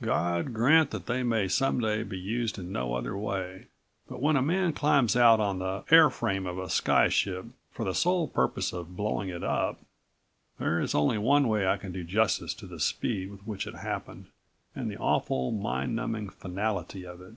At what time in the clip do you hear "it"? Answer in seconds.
9.28-9.44, 13.66-13.74, 17.20-17.34